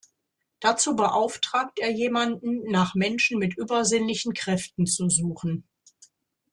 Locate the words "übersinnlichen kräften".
3.55-4.87